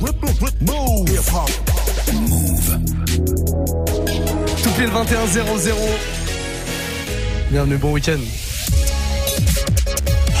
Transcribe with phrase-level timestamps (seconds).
[0.00, 0.14] Move.
[2.12, 2.78] Move.
[4.62, 5.76] Tout pile 21 0
[7.50, 8.20] Bienvenue, bon week-end.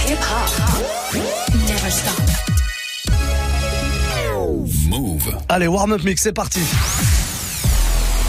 [0.06, 0.50] Hip hop.
[1.68, 2.20] Never stop.
[4.88, 5.36] Move.
[5.48, 6.60] Allez, warm up mix, c'est parti.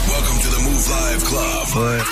[0.08, 1.76] Welcome to the Move Live Club.
[1.76, 2.02] Ouais.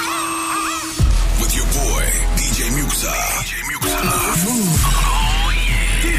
[1.41, 2.05] With your boy,
[2.37, 3.13] DJ Muxa.
[3.43, 3.99] DJ Muxa.
[4.47, 5.10] Move.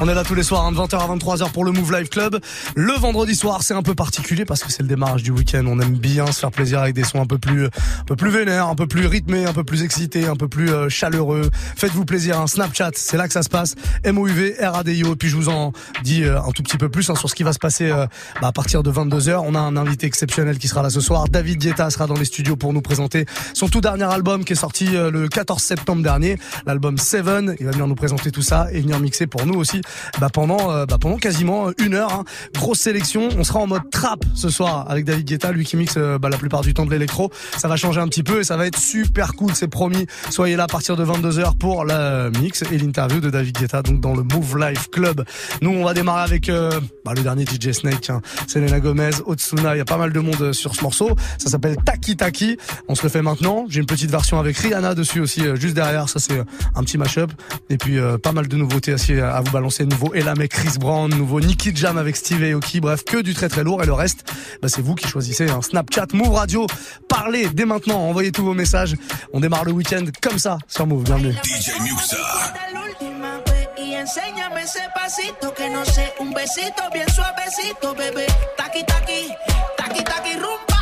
[0.00, 2.08] On est là tous les soirs, hein, de 20h à 23h pour le Move Live
[2.08, 2.40] Club.
[2.74, 5.64] Le vendredi soir, c'est un peu particulier parce que c'est le démarrage du week-end.
[5.68, 8.30] On aime bien se faire plaisir avec des sons un peu plus, un peu plus
[8.30, 11.48] vénères, un peu plus rythmés, un peu plus excités, un peu plus euh, chaleureux.
[11.76, 12.48] Faites-vous plaisir, hein.
[12.48, 13.76] Snapchat, c'est là que ça se passe.
[14.04, 15.12] MOUV, RADIO.
[15.12, 17.36] Et puis je vous en dis euh, un tout petit peu plus hein, sur ce
[17.36, 18.06] qui va se passer euh,
[18.42, 19.44] bah, à partir de 22h.
[19.46, 21.28] On a un invité exceptionnel qui sera là ce soir.
[21.28, 24.56] David Guetta sera dans les studios pour nous présenter son tout dernier album qui est
[24.56, 26.36] sorti le 14 septembre dernier.
[26.66, 27.54] L'album Seven.
[27.60, 29.82] Il va venir nous présenter tout ça et venir mixer pour nous aussi
[30.20, 32.12] bah, pendant euh, bah, pendant quasiment une heure.
[32.12, 32.24] Hein.
[32.54, 33.28] Grosse sélection.
[33.38, 36.28] On sera en mode trap ce soir avec David Guetta, lui qui mixe euh, bah,
[36.28, 37.30] la plupart du temps de l'électro.
[37.56, 39.54] Ça va changer un petit peu et ça va être super cool.
[39.54, 40.06] C'est promis.
[40.30, 44.00] Soyez là à partir de 22h pour la mix et l'interview de David Guetta donc
[44.00, 45.24] dans le Move Life Club.
[45.60, 48.20] Nous on va démarrer avec euh, bah, le dernier DJ Snake, hein.
[48.46, 49.74] Selena Gomez, Otsuna.
[49.74, 51.16] Il y a pas mal de monde sur ce morceau.
[51.38, 52.56] Ça s'appelle Taki Taki.
[52.88, 53.66] On se le fait maintenant.
[53.68, 56.08] J'ai une petite version avec Rihanna dessus aussi juste derrière.
[56.08, 56.40] Ça c'est
[56.74, 57.32] un petit mashup
[57.70, 59.73] et puis pas mal de nouveautés à vous balancer.
[59.80, 63.34] Nouveau et la mec Chris Brown, nouveau Nicky Jam avec Steve Aoki, bref, que du
[63.34, 64.30] très très lourd et le reste,
[64.62, 65.50] bah, c'est vous qui choisissez.
[65.50, 66.66] un Snapchat, Move Radio,
[67.08, 68.94] parlez dès maintenant, envoyez tous vos messages.
[69.32, 71.34] On démarre le week-end comme ça sur Move, bienvenue.
[71.42, 72.16] DJ Muxa.
[74.04, 78.26] enséñame ese pasito que no sé, un besito bien suavecito, bebé.
[78.56, 79.32] Taki taki,
[79.78, 80.73] taki taki rumba.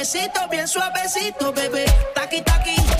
[0.00, 1.84] besito, bien suavecito, bebé.
[2.14, 2.99] Taqui, taqui.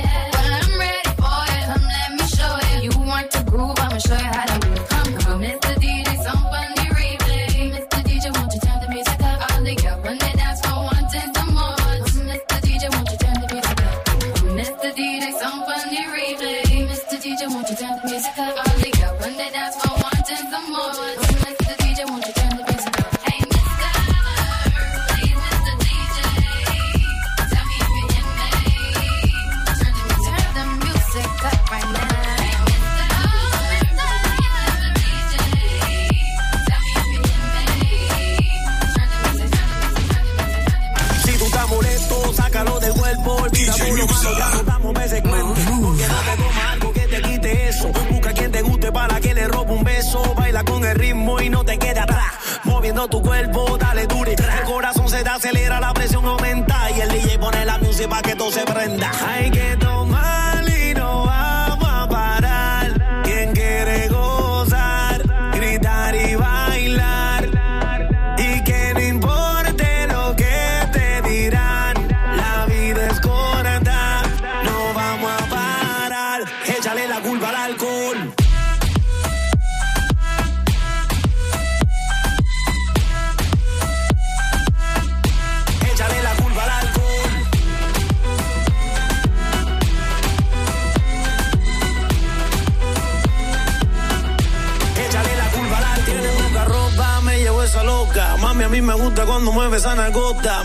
[53.01, 53.30] 너도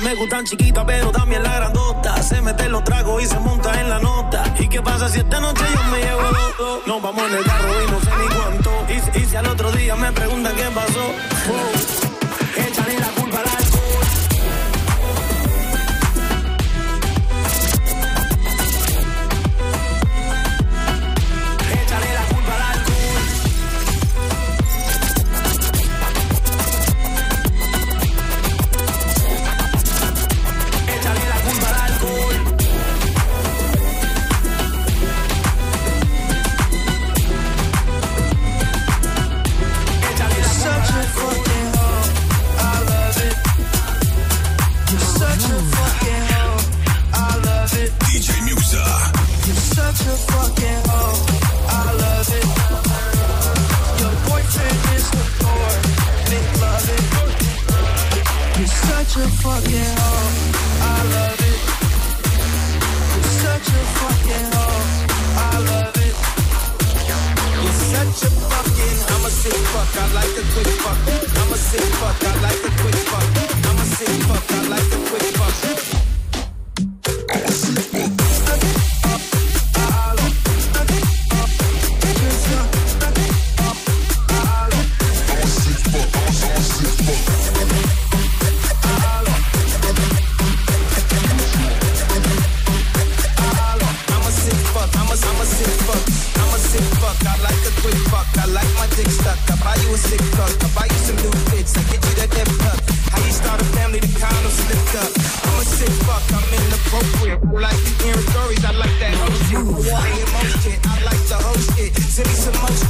[0.03, 2.23] Me gustan chiquitas, pero también la grandota.
[2.23, 4.45] Se mete los tragos y se monta en la nota.
[4.59, 6.83] ¿Y qué pasa si esta noche yo me llevo loco?
[6.87, 8.71] Nos vamos en el carro y no sé ni cuánto.
[9.19, 11.01] Y, si al otro día me preguntan qué pasó.
[11.51, 12.06] Oh.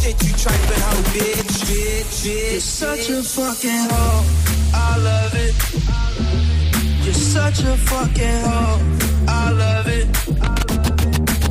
[0.06, 1.64] shit, you trifling hoe, bitch.
[1.68, 2.52] Bitch, bitch.
[2.52, 4.24] You're such a fucking hoe.
[4.74, 5.54] I love it.
[7.04, 8.80] You're such a fucking hoe.
[9.28, 10.06] I love it.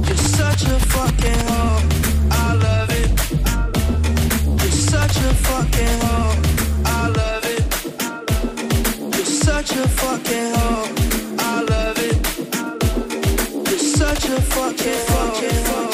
[0.08, 1.82] You're such a fucking hoe.
[2.32, 3.10] I love it.
[4.62, 6.36] You're such a fucking hoe.
[6.86, 7.64] I love it.
[9.16, 10.88] You're such a fucking hoe.
[11.40, 12.18] I love it.
[13.70, 15.85] You're such a fucking hoe.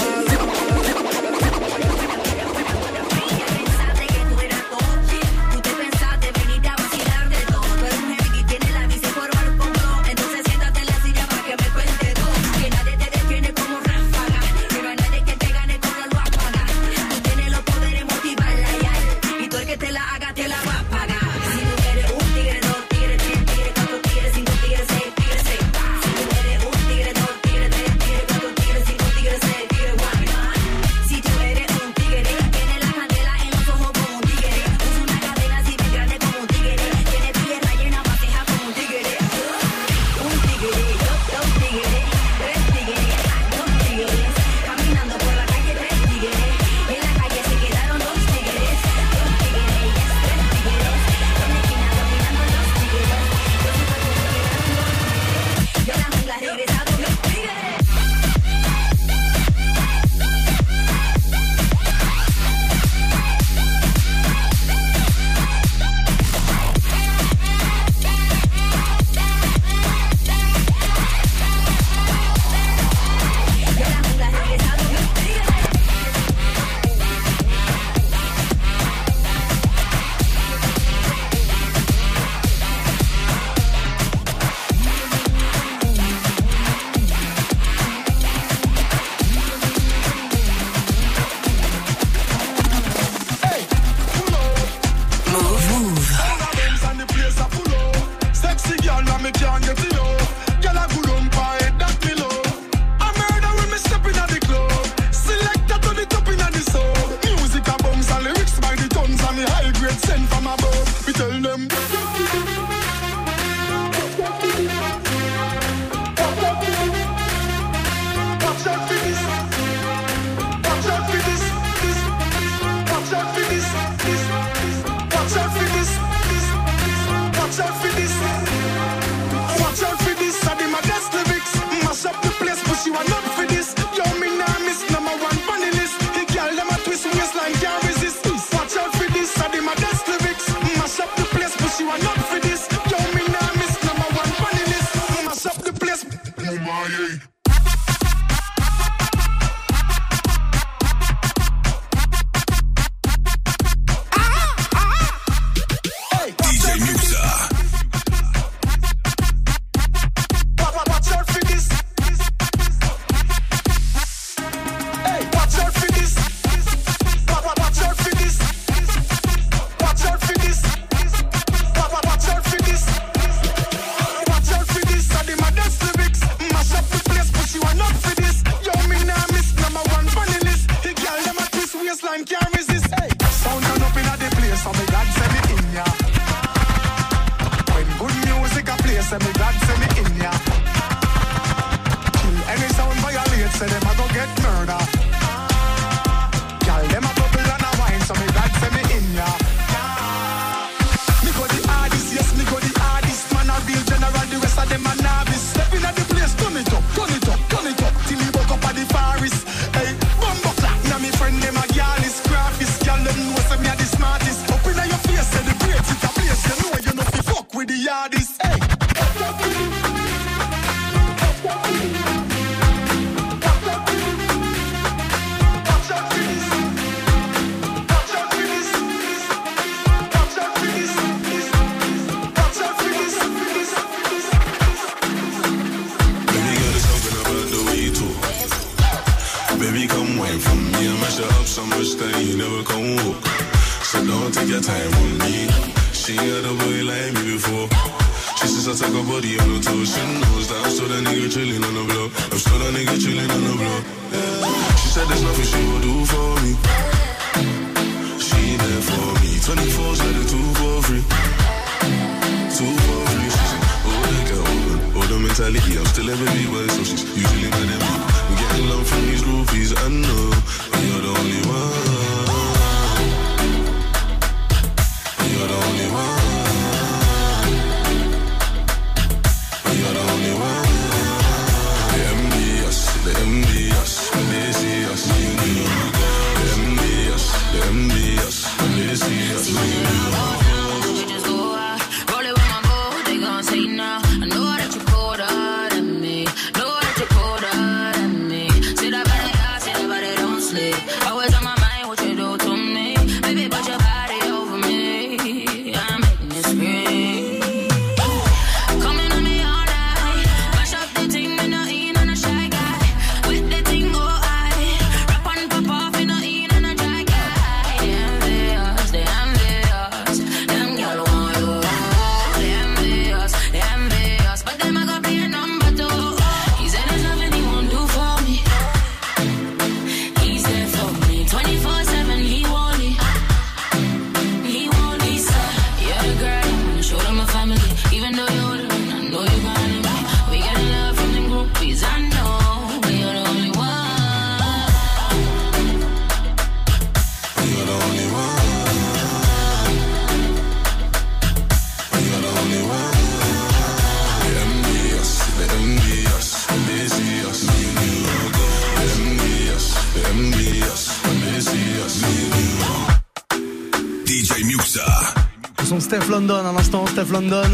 [366.12, 367.48] London, à l'instant, Steph London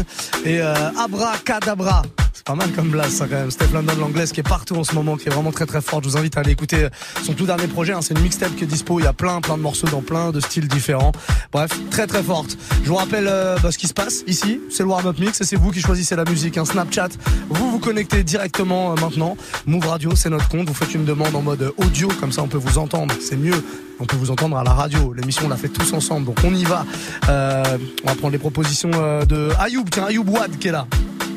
[0.44, 2.02] et euh, Abracadabra.
[2.48, 3.50] Pas mal comme blast, quand même.
[3.50, 6.04] Steph London, l'anglaise, qui est partout en ce moment, qui est vraiment très très forte.
[6.04, 6.88] Je vous invite à aller écouter
[7.22, 7.92] son tout dernier projet.
[7.92, 8.00] hein.
[8.00, 8.98] C'est une mixtape qui est dispo.
[9.00, 11.12] Il y a plein plein de morceaux dans plein de styles différents.
[11.52, 12.56] Bref, très très forte.
[12.84, 14.62] Je vous rappelle euh, bah, ce qui se passe ici.
[14.70, 16.56] C'est le warm-up mix et c'est vous qui choisissez la musique.
[16.56, 17.10] Un Snapchat.
[17.50, 19.36] Vous vous connectez directement euh, maintenant.
[19.66, 20.68] Move Radio, c'est notre compte.
[20.68, 23.14] Vous faites une demande en mode audio, comme ça on peut vous entendre.
[23.20, 23.62] C'est mieux.
[24.00, 25.12] On peut vous entendre à la radio.
[25.12, 26.86] L'émission, on l'a fait tous ensemble, donc on y va.
[27.28, 27.62] Euh,
[28.04, 29.84] on va prendre les propositions de Ayoub.
[29.90, 30.86] Tiens, Ayoub Wad qui est là.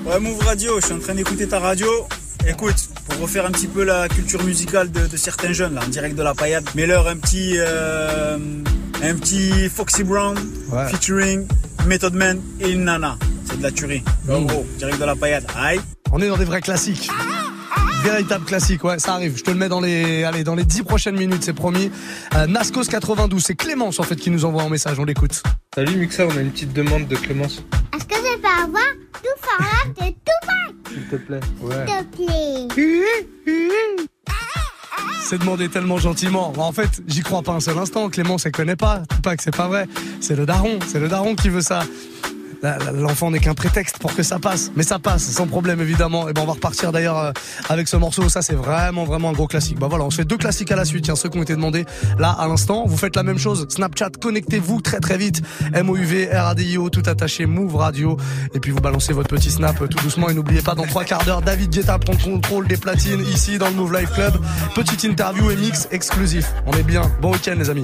[0.05, 1.87] Ouais, Move Radio, je suis en train d'écouter ta radio.
[2.47, 2.75] Écoute,
[3.07, 6.15] pour refaire un petit peu la culture musicale de, de certains jeunes, là, en direct
[6.15, 8.37] de la paillade, mets-leur un petit, euh,
[9.03, 10.37] un petit Foxy Brown
[10.71, 10.87] Ouais.
[10.89, 11.45] featuring
[11.85, 13.17] Method Man et une nana.
[13.45, 14.03] C'est de la tuerie.
[14.29, 15.45] En gros, direct de la paillade.
[15.55, 15.79] Aïe.
[16.11, 17.09] On est dans des vrais classiques.
[18.03, 19.37] Véritable classique, ouais, ça arrive.
[19.37, 21.91] Je te le mets dans les, allez, dans les 10 prochaines minutes, c'est promis.
[22.35, 25.43] Euh, Nascos 92, c'est Clémence en fait qui nous envoie un message, on l'écoute.
[25.75, 27.63] Salut Muxa, on a une petite demande de Clémence,
[27.95, 28.83] Est-ce que je peux avoir
[29.21, 29.29] tout
[29.95, 31.39] Tupac, s'il te plaît.
[31.59, 34.05] s'il te plaît
[35.23, 36.53] C'est demandé tellement gentiment.
[36.57, 38.09] En fait, j'y crois pas un seul instant.
[38.09, 39.03] Clémence, elle connaît pas.
[39.23, 39.87] Pas que c'est pas vrai.
[40.19, 40.79] C'est le daron.
[40.87, 41.83] C'est le daron qui veut ça.
[42.93, 44.71] L'enfant n'est qu'un prétexte pour que ça passe.
[44.75, 46.29] Mais ça passe, sans problème, évidemment.
[46.29, 47.31] Et ben, on va repartir d'ailleurs euh,
[47.69, 48.29] avec ce morceau.
[48.29, 49.79] Ça, c'est vraiment, vraiment un gros classique.
[49.79, 51.05] Bah voilà, on se fait deux classiques à la suite.
[51.05, 51.85] Tiens, ceux qui ont été demandés
[52.19, 52.85] là, à l'instant.
[52.85, 53.65] Vous faites la même chose.
[53.69, 55.41] Snapchat, connectez-vous très, très vite.
[55.73, 58.17] M-O-U-V, R-A-D-I-O, tout attaché, Move Radio.
[58.53, 60.29] Et puis, vous balancez votre petit snap euh, tout doucement.
[60.29, 63.69] Et n'oubliez pas, dans trois quarts d'heure, David Guetta prend contrôle des platines ici dans
[63.69, 64.33] le Move Life Club.
[64.75, 66.53] Petite interview et mix exclusif.
[66.67, 67.01] On est bien.
[67.21, 67.83] Bon week-end, les amis.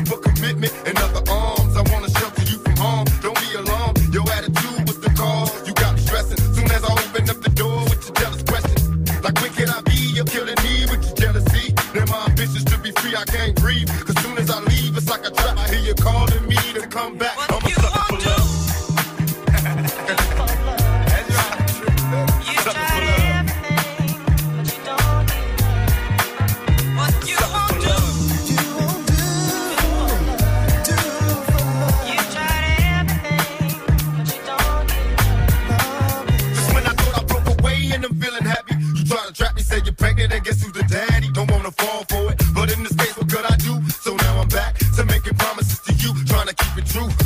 [46.53, 47.20] keep it true.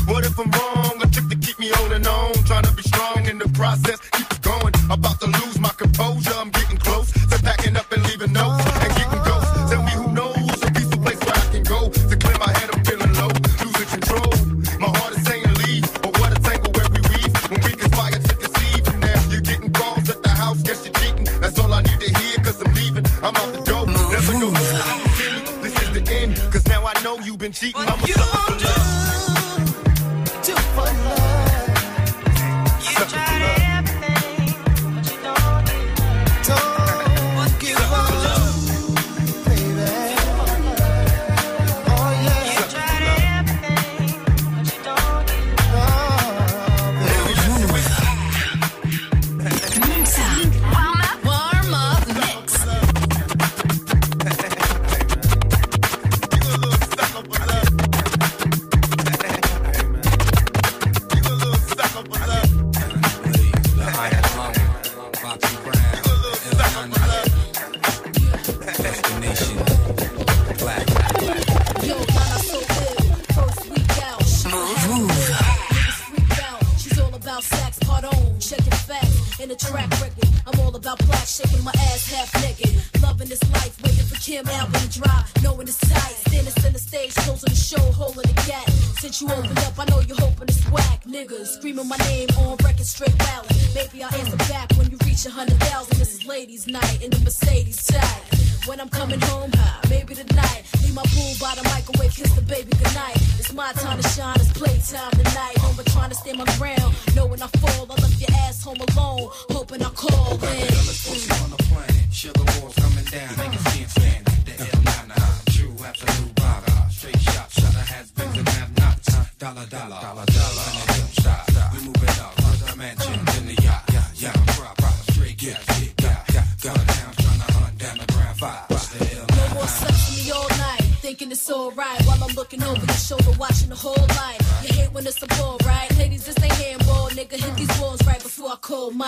[110.45, 110.74] win.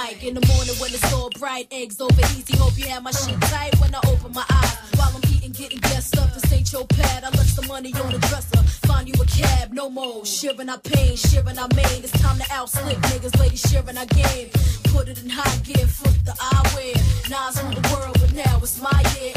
[0.08, 0.24] like.
[0.24, 2.58] In the morning when it's all bright, eggs over easy.
[2.58, 4.78] Hope you have my shit tight when I open my eyes.
[4.96, 7.24] While I'm eating, getting dressed up, this ain't your pad.
[7.24, 8.64] I left the money on the dresser.
[8.88, 10.26] Find you a cab, no more.
[10.26, 12.04] Shivering our pain, shivering our main.
[12.04, 14.50] It's time to out slick niggas, ladies, shivering our game.
[14.94, 16.96] Put it in high gear, flip the eyewear.
[17.30, 19.37] Nas on the world, but now it's my year.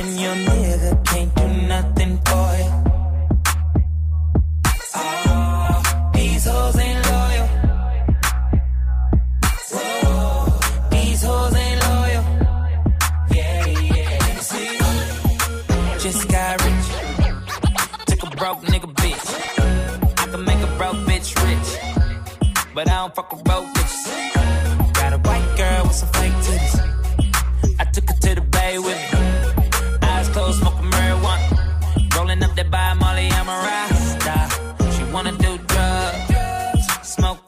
[0.00, 2.70] and your nigga can't do nothing for you.
[4.94, 7.46] Oh, these hoes ain't loyal.
[9.72, 12.24] Whoa, these hoes ain't loyal.
[13.36, 14.40] Yeah, yeah.
[14.48, 14.78] See,
[16.04, 16.86] just got rich.
[18.06, 19.26] Took a broke nigga bitch.
[20.22, 21.68] I can make a broke bitch rich,
[22.74, 24.04] but I don't fuck with broke bitches.
[24.94, 26.39] Got a white girl with some fake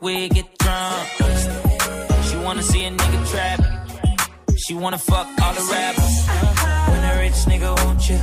[0.03, 1.09] weed, get drunk.
[2.29, 3.61] She wanna see a nigga trap.
[4.57, 6.15] She wanna fuck all the rappers.
[6.88, 8.19] When a rich nigga want you,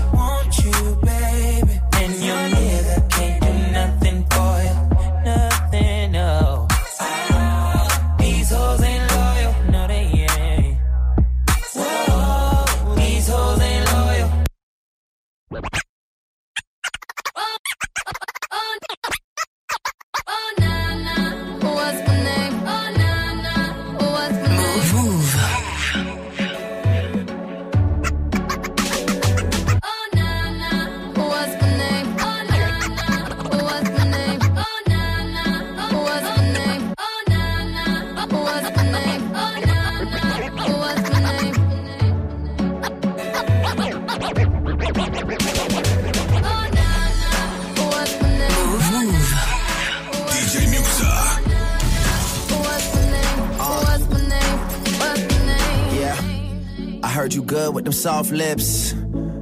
[57.90, 58.94] them soft lips.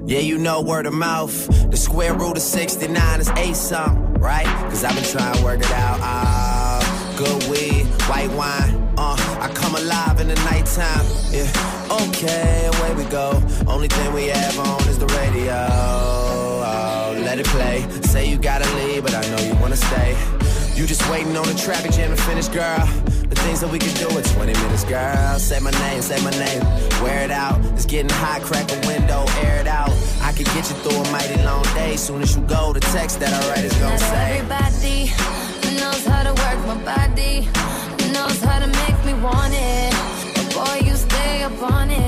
[0.06, 1.36] Yeah, you know word of mouth.
[1.70, 4.46] The square root of 69 is eight something, right?
[4.70, 6.00] Cause I've been trying to work it out.
[6.02, 6.80] Ah,
[7.18, 8.74] good weed, white wine.
[8.98, 11.06] Uh, I come alive in the nighttime.
[11.30, 11.52] Yeah,
[12.08, 13.44] okay, away we go.
[13.68, 15.68] Only thing we have on is the radio.
[15.70, 17.86] Oh, let it play.
[18.04, 20.16] Say you gotta leave, but I know you wanna stay.
[20.74, 22.88] You just waiting on the traffic jam to finish, girl.
[23.38, 25.38] The things that we can do in 20 minutes, girl.
[25.40, 26.64] Say my name, say my name.
[27.04, 27.64] Wear it out.
[27.78, 29.92] It's getting hot, crack a window, air it out.
[30.22, 31.96] I can get you through a mighty long day.
[31.98, 34.40] Soon as you go, the text that I write is gonna Not say.
[34.40, 37.48] everybody knows how to work my body,
[38.12, 39.94] knows how to make me want it.
[40.36, 42.07] But boy, you stay up on it.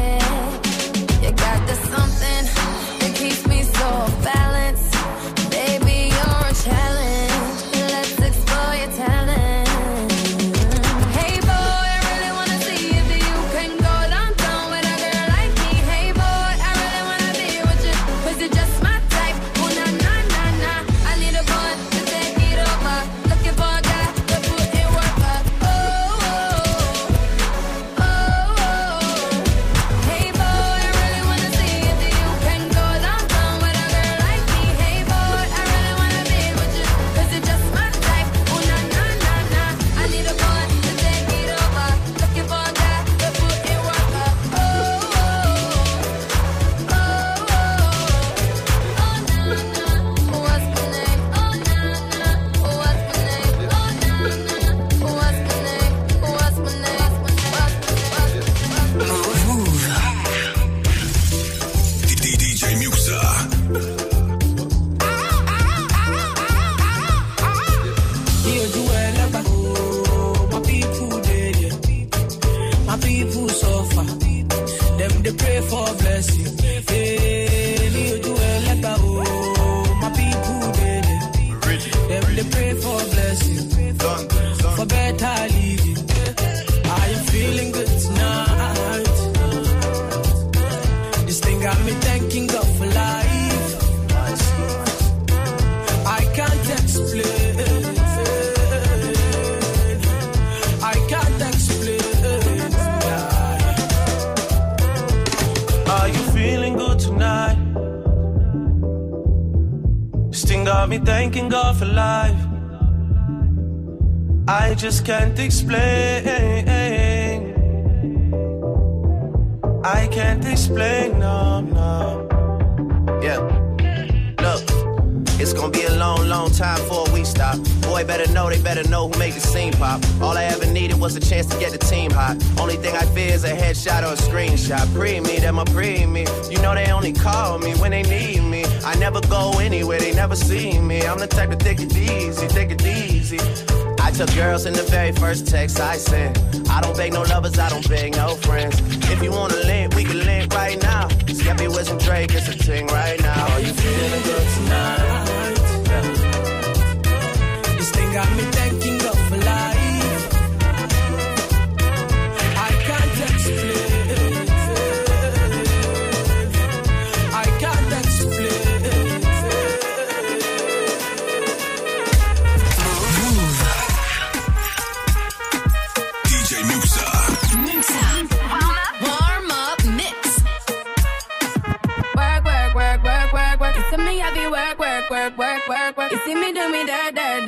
[144.69, 146.37] In the very first text I sent.
[146.69, 148.48] I don't beg no lovers, I don't beg no friends.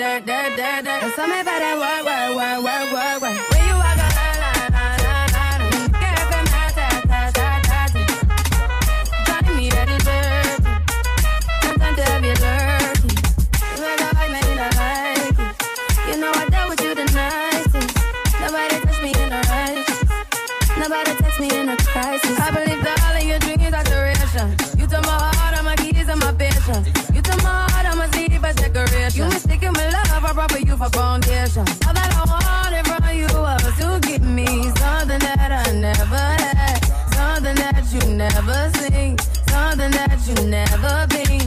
[0.01, 1.03] Dirt, dirt, dirt, dirt.
[1.03, 3.20] You saw me better work, work, work, work, work,
[30.91, 31.65] foundation.
[31.85, 36.79] All that I wanted from you was to give me something that I never had,
[37.13, 39.17] something that you never seen,
[39.49, 41.45] something that you never been.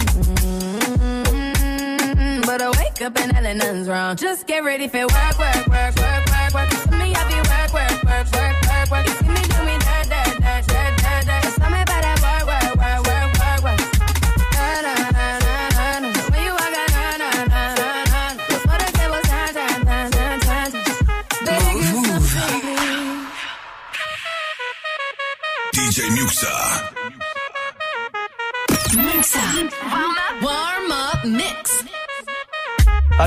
[1.04, 2.40] Mm-hmm.
[2.42, 4.16] But I wake up and hell nothing's wrong.
[4.16, 6.70] Just get ready for work, work, work, work, work, work.
[6.92, 9.23] Me happy work, work, work, work, work, work.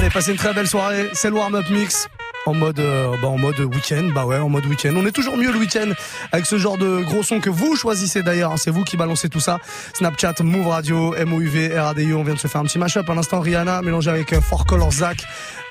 [0.08, 1.10] Allez, passez une très belle soirée.
[1.12, 2.08] C'est le warm-up mix.
[2.48, 4.94] En mode, euh, bah, en mode week-end, bah ouais, en mode week-end.
[4.96, 5.90] On est toujours mieux le week-end
[6.32, 8.54] avec ce genre de gros son que vous choisissez d'ailleurs.
[8.54, 8.58] hein.
[8.58, 9.60] C'est vous qui balancez tout ça.
[9.94, 12.18] Snapchat, Move Radio, MOUV, RADIO.
[12.18, 13.10] On vient de se faire un petit mashup.
[13.10, 15.18] À l'instant, Rihanna mélangé avec euh, Four Color Zach.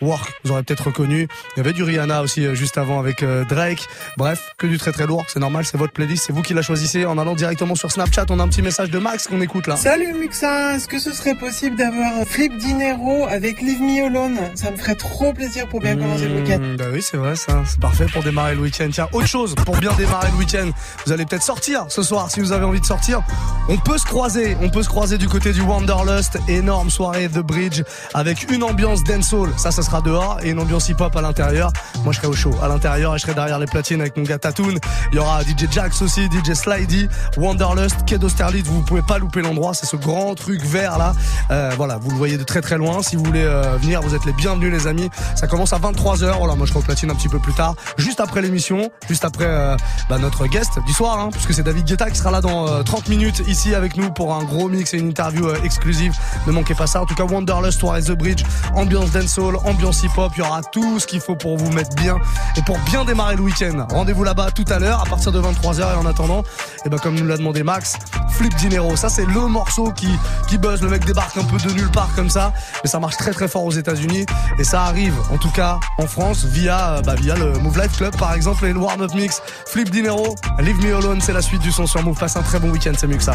[0.02, 1.28] Work, vous aurez peut-être reconnu.
[1.54, 3.86] Il y avait du Rihanna aussi euh, juste avant avec Drake.
[4.18, 5.24] Bref, que du très très lourd.
[5.28, 6.24] C'est normal, c'est votre playlist.
[6.26, 8.26] C'est vous qui la choisissez en allant directement sur Snapchat.
[8.28, 9.76] On a un petit message de Max qu'on écoute là.
[9.76, 14.36] Salut Muxa, est-ce que ce serait possible d'avoir Flip Dinero avec Leave Me Alone?
[14.54, 16.60] Ça me ferait trop plaisir pour bien commencer le week-end.
[16.66, 17.62] Mmh, bah oui, c'est vrai, ça.
[17.66, 18.88] C'est parfait pour démarrer le week-end.
[18.90, 20.70] Tiens, autre chose, pour bien démarrer le week-end,
[21.04, 23.22] vous allez peut-être sortir ce soir si vous avez envie de sortir.
[23.68, 26.38] On peut se croiser, on peut se croiser du côté du Wanderlust.
[26.48, 27.82] Énorme soirée The Bridge
[28.14, 29.50] avec une ambiance dancehall.
[29.56, 31.72] Ça, ça sera dehors et une ambiance hip-hop à l'intérieur.
[32.04, 34.22] Moi, je serai au show à l'intérieur et je serai derrière les platines avec mon
[34.22, 34.74] gars Tatoon.
[35.12, 38.66] Il y aura DJ Jax aussi, DJ Slidey, Wanderlust, Quai d'Austerlitz.
[38.66, 39.74] Vous pouvez pas louper l'endroit.
[39.74, 41.14] C'est ce grand truc vert là.
[41.50, 43.02] Euh, voilà, vous le voyez de très très loin.
[43.02, 45.10] Si vous voulez euh, venir, vous êtes les bienvenus les amis.
[45.34, 46.55] Ça commence à 23h.
[46.56, 49.76] Moi je au platine un petit peu plus tard, juste après l'émission, juste après euh,
[50.08, 52.82] bah, notre guest du soir, hein, puisque c'est David Guetta qui sera là dans euh,
[52.82, 56.14] 30 minutes ici avec nous pour un gros mix et une interview euh, exclusive.
[56.46, 57.02] Ne manquez pas ça.
[57.02, 60.32] En tout cas, Wanderlust, soirée The Bridge, ambiance dancehall, ambiance hip-hop.
[60.36, 62.16] Il y aura tout ce qu'il faut pour vous mettre bien
[62.56, 63.86] et pour bien démarrer le week-end.
[63.90, 66.42] Rendez-vous là-bas tout à l'heure à partir de 23h et en attendant,
[66.84, 67.96] et ben comme nous l'a demandé Max,
[68.30, 68.96] Flip Dinero.
[68.96, 70.08] Ça c'est le morceau qui
[70.48, 70.82] qui buzz.
[70.82, 73.48] Le mec débarque un peu de nulle part comme ça, mais ça marche très très
[73.48, 74.26] fort aux États-Unis
[74.58, 77.96] et ça arrive en tout cas en France via euh, bah, via le Move Life
[77.96, 79.40] Club par exemple et le Warm Up Mix.
[79.66, 82.18] Flip Dinero, Leave Me Alone, c'est la suite du son sur Move.
[82.18, 83.34] Passe un très bon week-end, c'est mieux que ça.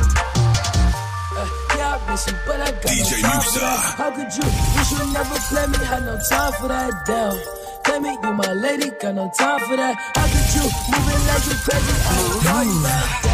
[1.77, 3.59] Yeah, I miss you, but I got DJ no time for Muxa.
[3.59, 3.95] that.
[3.97, 4.43] How could you?
[4.75, 6.91] You should never play me, had no time for that.
[7.07, 7.37] Damn.
[7.83, 9.95] Play me, you my lady, got no time for that.
[10.15, 10.63] How could you?
[10.91, 13.30] Moving like you crazy, I call you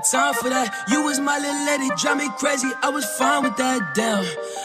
[0.00, 0.84] time for that.
[0.88, 2.70] You was my little lady, drive me crazy.
[2.82, 3.94] I was fine with that.
[3.94, 4.24] Damn,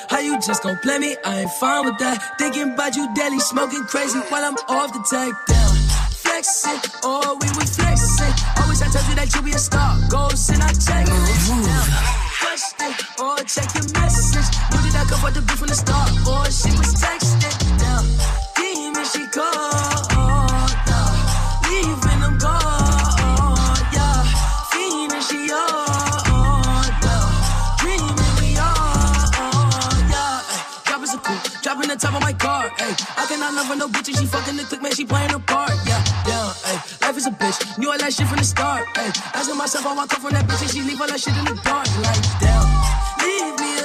[0.10, 1.15] how you just gon' play me?
[1.26, 2.38] I ain't fine with that.
[2.38, 5.34] Thinking about you daily, smoking crazy while I'm off the tag.
[5.48, 5.76] Down,
[6.24, 8.34] flexing, oh we was flexing.
[8.62, 9.98] Always I told you that you be a star.
[10.10, 11.06] Goals and I check.
[12.39, 14.50] Question, or check your message.
[14.71, 17.56] Knew that I could afford the beef from the start, or she was texting.
[17.80, 18.06] Down,
[18.56, 20.14] demon, she called.
[32.78, 35.34] Hey, I cannot love her, no bitch, and she fucking the click, man, she playing
[35.34, 35.72] a part.
[35.88, 37.78] Yeah, yeah, hey, life is a bitch.
[37.78, 38.86] Knew all that shit from the start.
[38.98, 41.38] Hey, asking myself I walk come from that bitch, and she leave all that shit
[41.38, 41.88] in the dark.
[42.04, 42.68] Like, damn,
[43.24, 43.85] leave me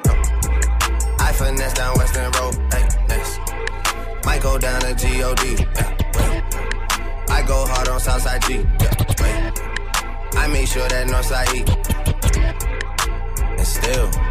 [1.41, 2.55] finesse down Weston Road.
[2.73, 3.39] Hey, next.
[4.25, 5.65] Might go down to G-O-D.
[5.75, 7.25] Yeah.
[7.29, 8.65] I go hard on Southside G.
[8.79, 9.51] Yeah.
[10.33, 11.61] I make sure that Northside E.
[13.57, 14.30] And still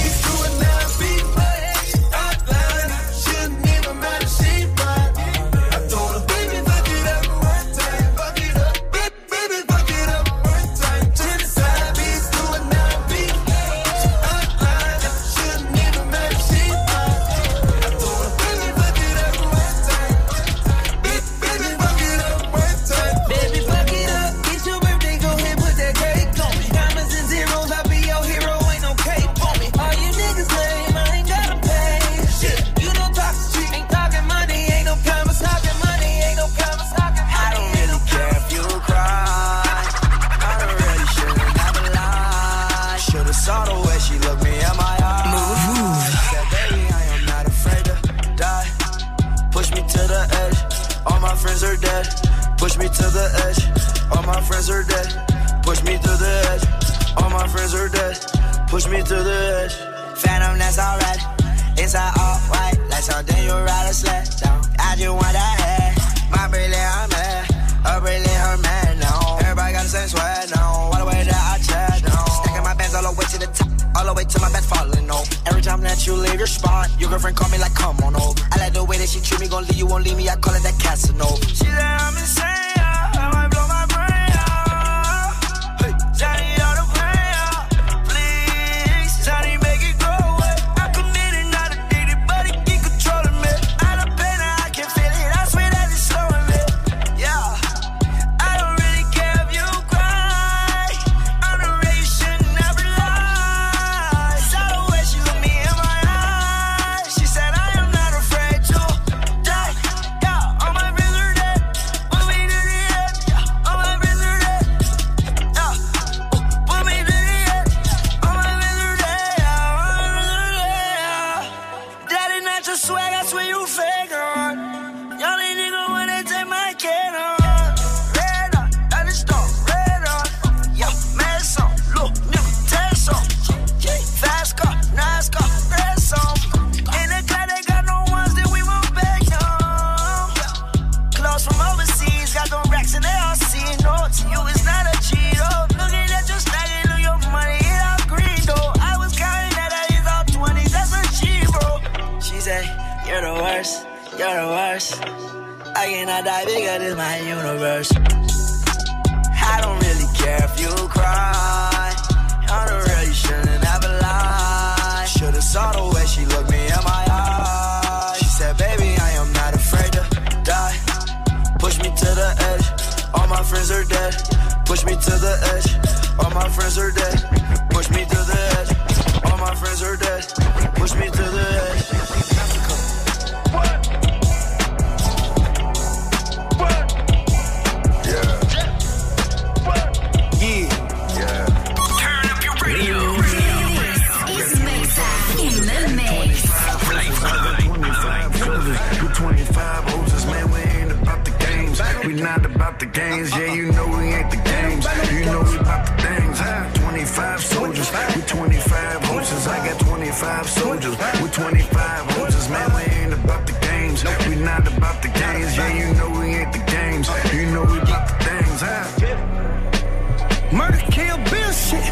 [202.05, 204.85] We not about the games, yeah, you know we ain't the games.
[205.11, 206.73] You know we about the things, huh?
[206.73, 209.47] 25 soldiers, with 25 horses.
[209.47, 210.97] I got 25 soldiers.
[211.21, 212.49] With 25 horses.
[212.49, 214.03] man, we ain't about the games.
[214.27, 217.07] We not about the games, yeah, you know we ain't the games.
[217.33, 220.55] You know we about the things, huh?
[220.57, 221.85] Murder, kill, bill shit.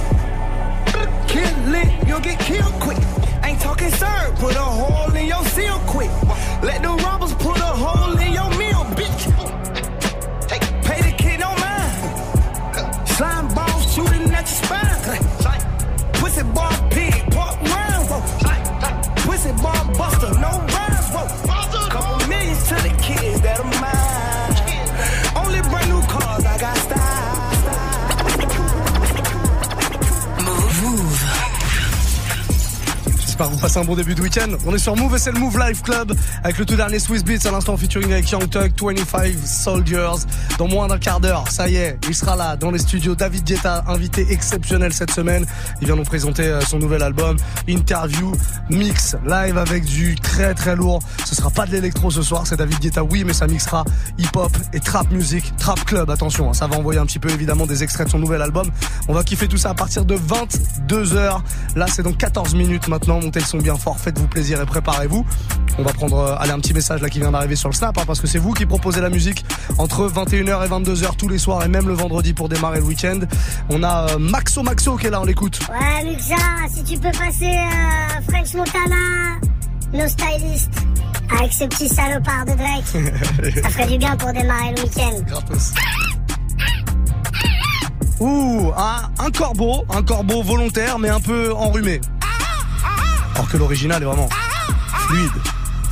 [1.28, 2.98] Kill lit, you'll get killed quick.
[3.44, 5.09] Ain't talking sir, put a hole
[33.40, 34.50] J'espère vous passez un bon début de week-end.
[34.66, 36.14] On est sur Move et c'est le Move Life Club
[36.44, 40.26] avec le tout dernier Swiss Beats à l'instant featuring avec Young Thug, 25 Soldiers.
[40.58, 43.16] Dans moins d'un quart d'heure, ça y est, il sera là dans les studios.
[43.16, 45.46] David Guetta, invité exceptionnel cette semaine.
[45.80, 47.38] Il vient nous présenter euh, son nouvel album,
[47.70, 48.34] interview,
[48.70, 51.00] mix, live avec du très très lourd.
[51.24, 53.86] Ce sera pas de l'électro ce soir, c'est David Guetta, oui, mais ça mixera
[54.18, 56.10] hip-hop et trap music, trap club.
[56.10, 58.70] Attention, hein, ça va envoyer un petit peu évidemment des extraits de son nouvel album.
[59.08, 61.40] On va kiffer tout ça à partir de 22h.
[61.78, 63.29] Là, c'est dans 14 minutes maintenant.
[63.30, 65.24] Montez le son bien fort, faites-vous plaisir et préparez-vous.
[65.78, 67.96] On va prendre euh, allez, un petit message là qui vient d'arriver sur le Snap
[68.00, 69.46] hein, parce que c'est vous qui proposez la musique
[69.78, 73.20] entre 21h et 22h tous les soirs et même le vendredi pour démarrer le week-end.
[73.70, 75.60] On a euh, Maxo Maxo qui est là, on l'écoute.
[75.70, 76.38] Ouais, Muxa,
[76.74, 79.38] si tu peux passer euh, French Montana,
[79.94, 80.72] nos stylistes,
[81.40, 85.22] avec ce petit salopard de Drake, ça ferait du bien pour démarrer le week-end.
[85.28, 85.74] Gratos.
[88.22, 92.02] Ouh, un, un corbeau, un corbeau volontaire mais un peu enrhumé.
[93.40, 94.28] Alors que l'original est vraiment
[95.08, 95.32] fluide.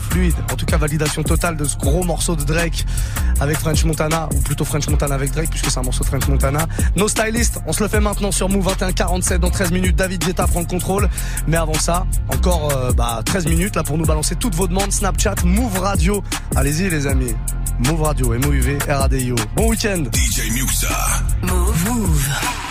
[0.09, 0.35] Fluide.
[0.51, 2.85] En tout cas, validation totale de ce gros morceau de Drake
[3.39, 6.27] avec French Montana, ou plutôt French Montana avec Drake, puisque c'est un morceau de French
[6.27, 6.67] Montana.
[6.97, 9.95] Nos stylistes, on se le fait maintenant sur Move 2147 dans 13 minutes.
[9.95, 11.07] David Guetta prend le contrôle.
[11.47, 14.91] Mais avant ça, encore euh, bah, 13 minutes là pour nous balancer toutes vos demandes.
[14.91, 16.21] Snapchat, Move Radio.
[16.53, 17.33] Allez-y les amis.
[17.79, 19.35] Move Radio, MOUV, RADIO.
[19.55, 20.03] Bon week-end.
[20.13, 20.89] DJ Muxa.
[21.43, 21.85] Move.
[21.85, 22.66] Move.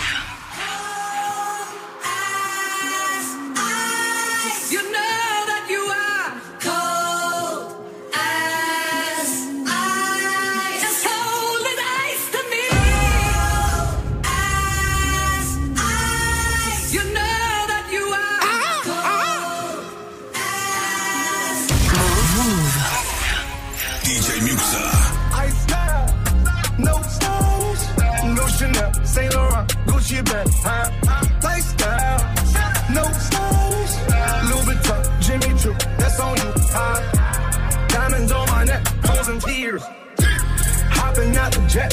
[41.46, 41.92] Out the jet.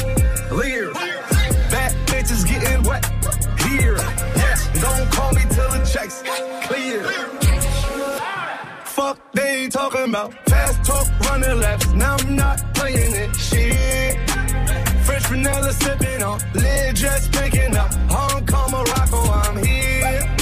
[0.52, 0.92] Lear.
[1.74, 3.06] Bad bitches getting wet.
[3.66, 3.98] Here.
[4.42, 4.60] Yes.
[4.82, 6.24] Don't call me till the checks
[6.68, 7.04] clear.
[8.86, 11.88] Fuck, they talking about fast talk, running laps.
[11.94, 13.36] Now I'm not playing it.
[13.36, 14.18] Shit.
[15.06, 17.92] Fresh vanilla sipping on, lid just picking up.
[18.10, 20.36] Hong Kong, Morocco, I'm here.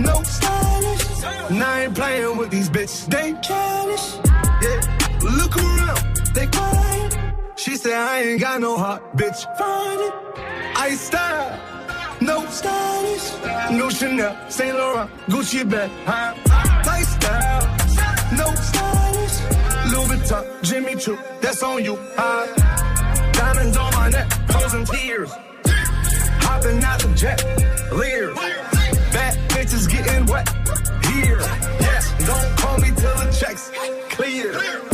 [0.00, 1.50] No stylish.
[1.50, 3.06] Now I ain't playing with these bitches.
[3.06, 3.93] They childish.
[7.92, 9.44] I ain't got no heart, bitch.
[9.58, 10.14] Find it.
[10.76, 11.60] I style.
[12.20, 13.32] No stylish.
[13.70, 15.90] No Chanel, Saint Laurent, Gucci bag.
[16.06, 16.34] Huh?
[16.86, 17.66] Lifestyle.
[18.32, 19.36] No stylish.
[19.92, 21.18] Louis Vuitton, Jimmy Choo.
[21.40, 21.98] That's on you.
[23.32, 25.30] Diamonds on my neck, frozen tears.
[26.40, 27.44] Hopping out the jet,
[27.92, 28.34] leer.
[29.12, 30.48] Bad bitches getting wet.
[31.06, 31.38] Here,
[31.80, 32.14] yes.
[32.26, 33.70] Don't call me till the checks
[34.10, 34.93] clear.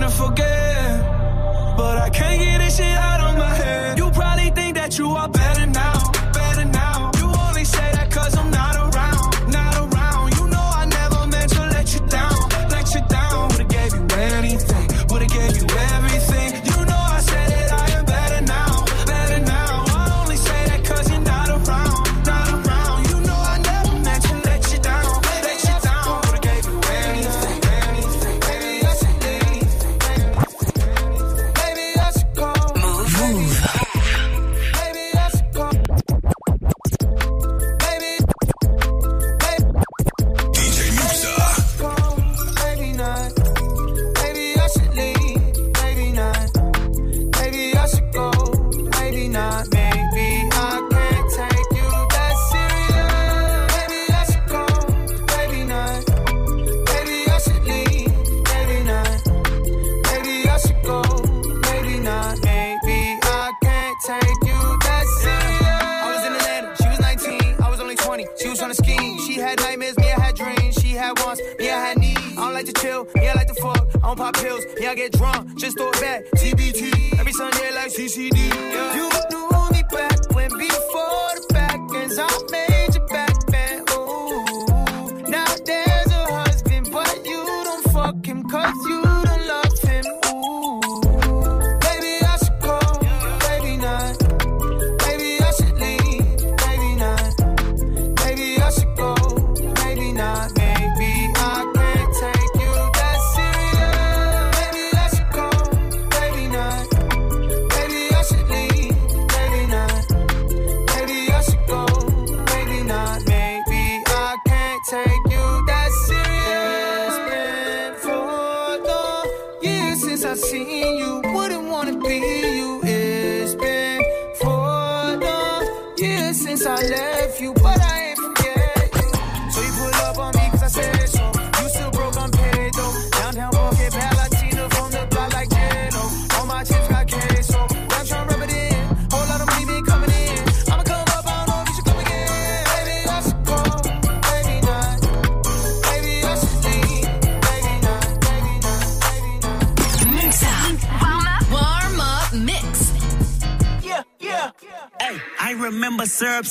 [0.00, 1.76] Trying to forget.
[1.76, 2.49] But I can't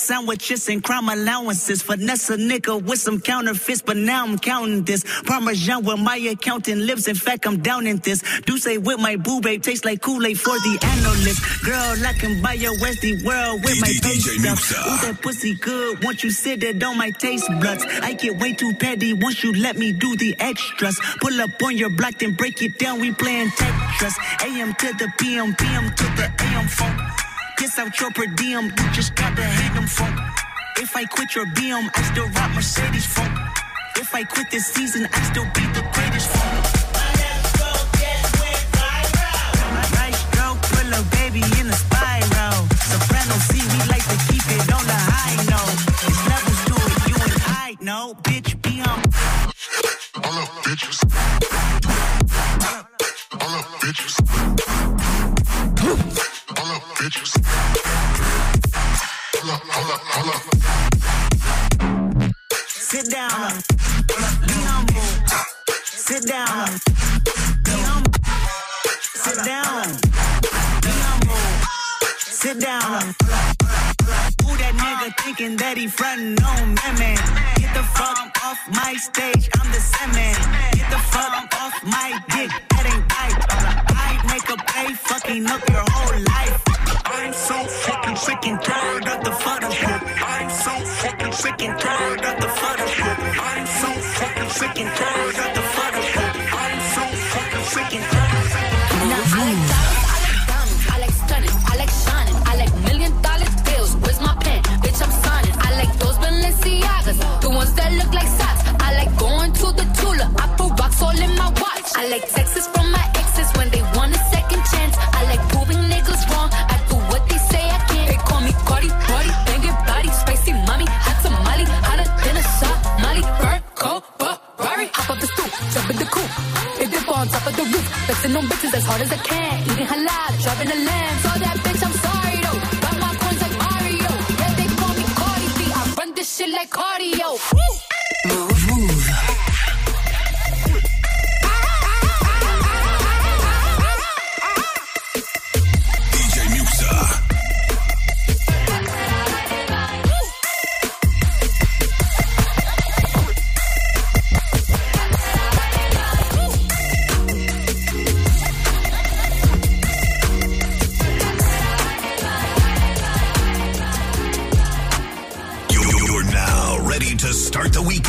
[0.10, 1.84] sandwiches and crime allowances.
[1.84, 5.04] Finesse a nigga with some counterfeits, but now I'm counting this.
[5.24, 7.08] Parmesan where my accountant lives.
[7.08, 8.24] In fact, I'm down in this.
[8.42, 11.40] Do say with my boo babe tastes like Kool-Aid for the analyst.
[11.64, 14.72] Girl, I can buy your Westy world with my pay stuff.
[14.72, 16.04] Ooh, that pussy good.
[16.04, 17.86] Once you sit it on my taste buds.
[18.02, 21.00] I get way too petty once you let me do the extras.
[21.22, 23.00] Pull up on your block, then break it down.
[23.00, 24.16] We playing Tetris.
[24.44, 27.09] AM to the PM, PM to the AM phone.
[27.70, 30.18] Piss out your per diem, you just gotta hate them phone.
[30.78, 33.32] If I quit your BM, I still rock Mercedes phone.
[33.96, 36.64] If I quit this season, I still be the greatest phone.
[39.98, 42.58] Right stroke, put a baby in a spiral.
[42.90, 43.36] Soprano
[43.94, 45.78] like to keep it on the high note.
[46.10, 46.18] It,
[47.06, 48.16] you.
[48.24, 49.00] Bitch, be on.
[50.26, 51.09] All bitches.
[75.90, 77.18] Frontin' on me, man?
[77.58, 79.39] Get the fuck off my stage,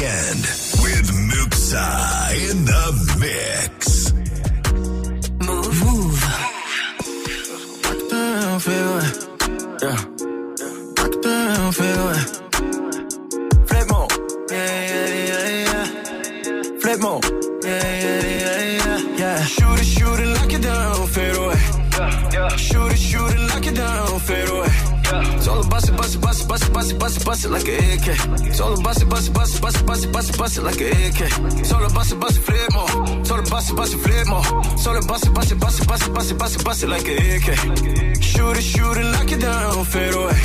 [0.00, 0.40] weekend
[0.82, 3.59] with Muxxa in the mix.
[30.20, 31.72] Bust it, bust it, bust bust like an AK.
[31.72, 32.90] All about it, bust it, flip more.
[32.90, 34.44] All about it, bust it, flip more.
[34.44, 36.88] All about it, bust it, bust it, bust it, bust it, bust it, bust it
[36.88, 38.22] like an AK.
[38.22, 40.36] Shoot it, shoot it, lock it down, fade away.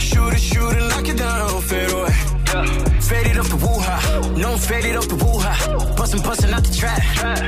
[0.00, 2.12] Shoot it, shoot it, lock it down, fade away.
[3.00, 5.94] Faded off the woo-ha, no faded off the woo-ha.
[5.96, 7.00] Bustin', bustin' out the trap,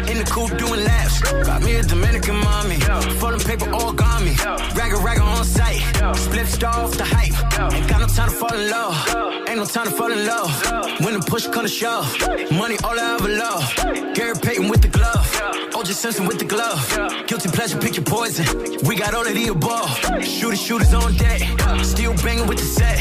[0.08, 1.20] in the coupe doing laps.
[1.20, 2.80] Got me a Dominican mommy,
[3.20, 4.32] folding paper all got me.
[4.74, 5.80] Ragga, ragga on sight,
[6.16, 7.72] split star off the hype.
[7.72, 8.94] Ain't got no time to fall in love,
[9.56, 10.50] ain't no time to fall in love.
[11.00, 12.06] When the push come to shove,
[12.52, 13.64] money all I ever love.
[14.14, 15.26] Gary Payton with the glove,
[15.72, 16.80] OJ Simpson with the glove.
[17.26, 18.44] Guilty pleasure, pick your poison.
[18.86, 19.90] We got all of the above.
[20.24, 21.40] Shooters, shooters on deck,
[21.82, 22.98] still banging with the set.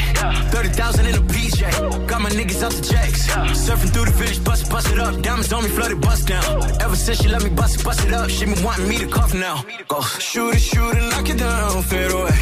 [0.50, 2.08] 30,000 in a PJ.
[2.08, 3.26] Got my niggas out the checks.
[3.64, 5.20] Surfing through the village, bust bust it up.
[5.22, 6.44] Diamonds on me, flooded, bust down.
[6.80, 8.30] Ever since she let me bust it, bust it up.
[8.30, 9.64] She been wanting me to cough now.
[9.88, 10.00] Go.
[10.00, 12.36] Shoot it, shoot it, lock it down, fade away.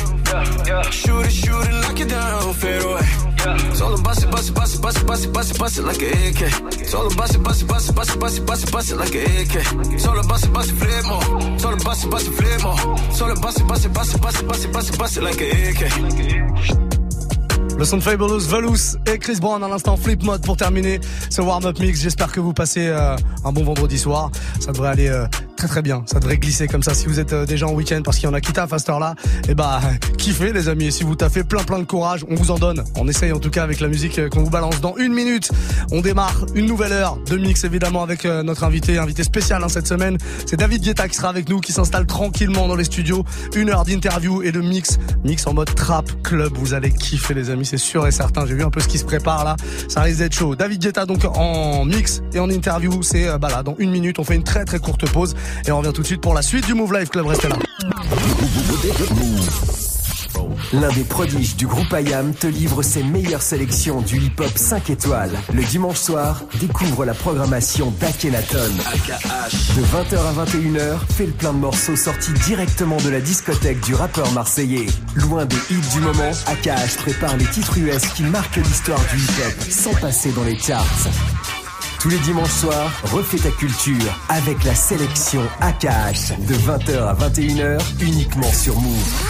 [0.91, 3.24] Shoot it, shoot it, lock it down, fade away.
[17.79, 21.43] Le son de Fabulous, Velous et Chris Brown à l'instant Flip Mode pour terminer ce
[21.43, 22.01] warm-up mix.
[22.01, 24.31] J'espère que vous passez euh, un bon vendredi soir.
[24.61, 25.27] Ça devrait aller euh,
[25.65, 26.03] très très bien.
[26.05, 26.93] Ça devrait glisser comme ça.
[26.93, 28.79] Si vous êtes euh, déjà en week-end parce qu'il y en a qui taffent à
[28.79, 29.15] cette heure-là,
[29.49, 29.81] et bah
[30.19, 30.87] kiffez les amis.
[30.87, 32.85] Et si vous taffez plein plein de courage, on vous en donne.
[32.97, 35.51] On essaye en tout cas avec la musique euh, qu'on vous balance dans une minute.
[35.91, 39.71] On démarre une nouvelle heure de mix évidemment avec euh, notre invité, invité spécial hein,
[39.71, 40.19] cette semaine.
[40.45, 43.25] C'est David Guetta qui sera avec nous, qui s'installe tranquillement dans les studios.
[43.57, 46.53] Une heure d'interview et de mix, mix en mode trap club.
[46.57, 48.45] Vous allez kiffer les amis, c'est sûr et certain.
[48.45, 49.57] J'ai vu un peu ce qui se prépare là.
[49.89, 50.57] Ça risque d'être chaud.
[50.57, 53.03] David Guetta donc en mix et en interview.
[53.03, 54.19] C'est bah là dans une minute.
[54.19, 55.35] On fait une très très courte pause
[55.67, 57.27] et on revient tout de suite pour la suite du Move Life Club.
[57.27, 57.57] Restez là.
[60.73, 65.31] L'un des prodiges du groupe IAM te livre ses meilleures sélections du hip-hop 5 étoiles.
[65.53, 68.73] Le dimanche soir, découvre la programmation d'Akhenaton.
[69.77, 73.95] De 20h à 21h, fais le plein de morceaux sortis directement de la discothèque du
[73.95, 74.87] rappeur marseillais.
[75.15, 79.71] Loin des hits du moment, AKH prépare les titres US qui marquent l'histoire du hip-hop
[79.71, 80.85] sans passer dans les charts.
[82.05, 87.81] Tous les dimanches soirs, refais ta culture avec la sélection AKH de 20h à 21h
[87.99, 89.25] uniquement sur Move.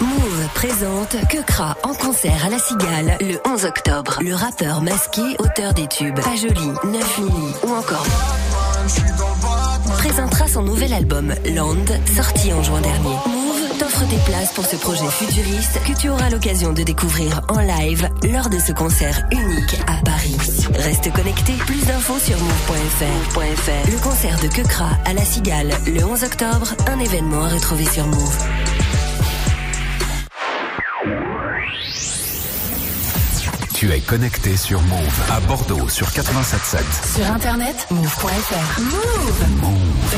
[0.00, 4.20] Move présente Kekra en concert à la Cigale le 11 octobre.
[4.22, 8.06] Le rappeur masqué, auteur des tubes Pas joli, 9 milli ou encore
[9.98, 13.31] présentera son nouvel album Land, sorti en juin dernier.
[14.02, 18.08] T'offre des places pour ce projet futuriste que tu auras l'occasion de découvrir en live
[18.32, 20.36] lors de ce concert unique à Paris.
[20.74, 23.38] Reste connecté, plus d'infos sur move.fr.
[23.38, 23.90] Move.fr.
[23.90, 28.06] Le concert de Kekra à la Cigale le 11 octobre, un événement à retrouver sur
[28.06, 28.38] Move.
[33.74, 37.16] Tu es connecté sur Move à Bordeaux sur 87.7.
[37.16, 38.80] Sur internet, move.fr.
[38.80, 39.60] Move.
[39.60, 40.16] Move.